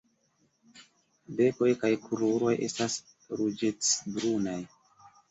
[1.41, 2.95] Bekoj kaj kruroj estas
[3.41, 4.57] ruĝecbrunaj.